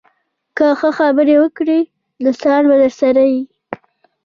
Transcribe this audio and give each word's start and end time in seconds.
که 0.57 0.67
ښه 0.79 0.89
خبرې 0.99 1.35
وکړې، 1.39 1.79
دوستان 2.23 2.61
به 2.69 2.75
درسره 2.83 3.21
وي 3.31 3.43